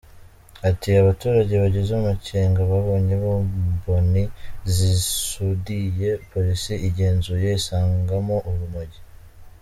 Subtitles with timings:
[0.69, 4.23] Ati “Abaturage bagize amakenga babonye bomboni
[4.75, 8.99] zisudiye, polisi igenzuye isangamo urumogi.